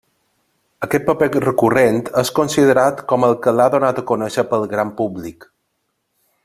Aquest 0.85 1.03
paper 1.09 1.27
recurrent 1.43 2.01
és 2.23 2.33
considerat 2.41 3.05
com 3.13 3.29
el 3.29 3.37
que 3.45 3.55
l'ha 3.59 3.69
donat 3.77 4.01
a 4.03 4.05
conèixer 4.13 4.49
pel 4.55 4.67
gran 4.73 4.95
públic. 5.03 5.51